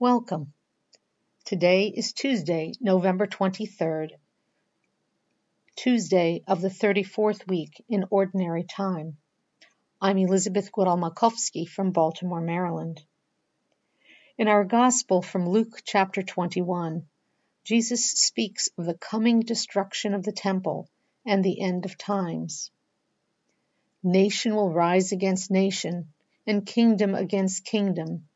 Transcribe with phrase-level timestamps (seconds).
[0.00, 0.52] Welcome.
[1.44, 4.10] Today is Tuesday, November 23rd,
[5.74, 9.16] Tuesday of the 34th week in Ordinary Time.
[10.00, 11.12] I'm Elizabeth Goodall
[11.66, 13.02] from Baltimore, Maryland.
[14.38, 17.04] In our Gospel from Luke chapter 21,
[17.64, 20.88] Jesus speaks of the coming destruction of the temple
[21.26, 22.70] and the end of times.
[24.04, 26.12] Nation will rise against nation,
[26.46, 28.28] and kingdom against kingdom.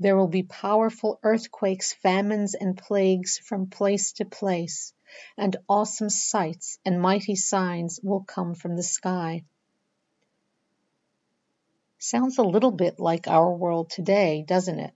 [0.00, 4.94] There will be powerful earthquakes, famines, and plagues from place to place,
[5.36, 9.44] and awesome sights and mighty signs will come from the sky.
[11.98, 14.94] Sounds a little bit like our world today, doesn't it?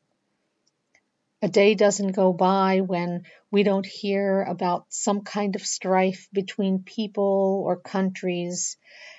[1.44, 6.84] A day doesn't go by when we don't hear about some kind of strife between
[6.84, 8.78] people or countries,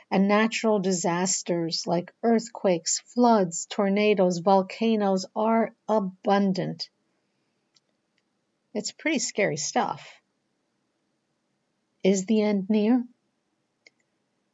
[0.09, 6.89] and natural disasters like earthquakes, floods, tornadoes, volcanoes are abundant.
[8.73, 10.19] It's pretty scary stuff.
[12.03, 13.05] Is the end near?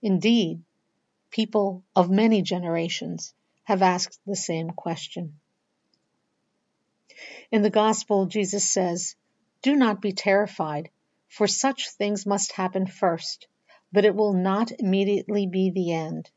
[0.02, 0.62] Indeed,
[1.30, 5.40] people of many generations have asked the same question.
[7.52, 9.16] In the Gospel, Jesus says,
[9.62, 10.90] Do not be terrified,
[11.28, 13.48] for such things must happen first,
[13.92, 16.30] but it will not immediately be the end.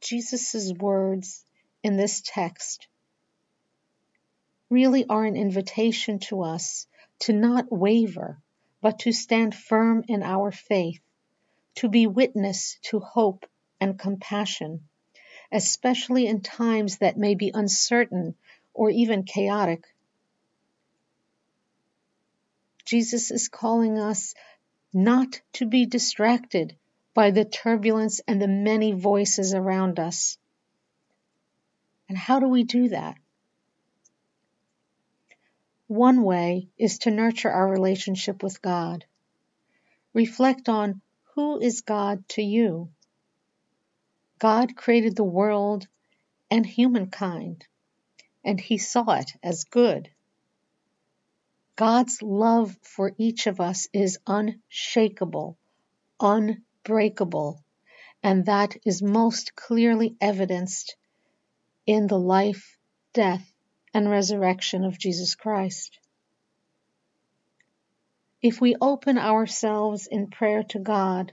[0.00, 1.44] Jesus' words
[1.82, 2.88] in this text
[4.68, 6.86] really are an invitation to us
[7.20, 8.40] to not waver,
[8.80, 11.00] but to stand firm in our faith,
[11.76, 13.46] to be witness to hope
[13.80, 14.88] and compassion,
[15.52, 18.34] especially in times that may be uncertain
[18.74, 19.84] or even chaotic.
[22.84, 24.34] Jesus is calling us
[24.92, 26.76] not to be distracted
[27.14, 30.38] by the turbulence and the many voices around us.
[32.08, 33.16] And how do we do that?
[35.86, 39.04] One way is to nurture our relationship with God.
[40.14, 41.02] Reflect on
[41.34, 42.90] who is God to you.
[44.42, 45.86] God created the world
[46.50, 47.64] and humankind,
[48.44, 50.10] and he saw it as good.
[51.76, 55.56] God's love for each of us is unshakable,
[56.18, 57.62] unbreakable,
[58.20, 60.96] and that is most clearly evidenced
[61.86, 62.76] in the life,
[63.12, 63.48] death,
[63.94, 66.00] and resurrection of Jesus Christ.
[68.42, 71.32] If we open ourselves in prayer to God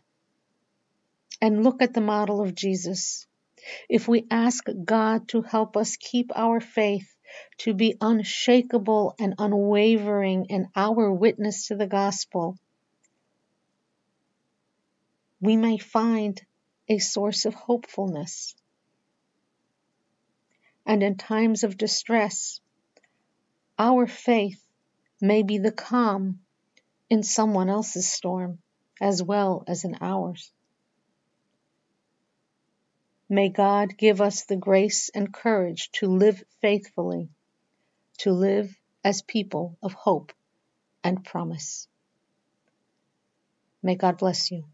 [1.41, 3.27] and look at the model of Jesus,
[3.87, 7.15] if we ask God to help us keep our faith
[7.59, 12.57] to be unshakable and unwavering in our witness to the gospel,
[15.41, 16.41] we may find
[16.87, 18.55] a source of hopefulness.
[20.85, 22.59] And in times of distress,
[23.77, 24.61] our faith
[25.21, 26.39] may be the calm
[27.09, 28.59] in someone else's storm
[28.99, 30.51] as well as in ours.
[33.29, 37.29] May God give us the grace and courage to live faithfully,
[38.19, 40.33] to live as people of hope
[41.03, 41.87] and promise.
[43.83, 44.65] May God bless you.